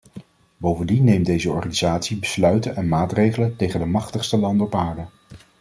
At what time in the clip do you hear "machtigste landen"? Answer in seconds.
3.85-4.65